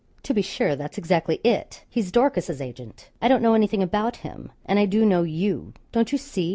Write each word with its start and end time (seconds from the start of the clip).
'To 0.23 0.33
be 0.33 0.41
sure 0.41 0.75
that's 0.75 0.97
exactly 0.97 1.39
it 1.43 1.83
he's 1.87 2.11
Dorcas's 2.11 2.59
agent. 2.59 3.11
I 3.21 3.27
don't 3.27 3.43
know 3.43 3.53
anything 3.53 3.83
about 3.83 4.15
him, 4.25 4.51
and 4.65 4.79
I 4.79 4.87
do 4.87 5.05
know 5.05 5.21
you 5.21 5.73
don't 5.91 6.11
you 6.11 6.17
see? 6.17 6.49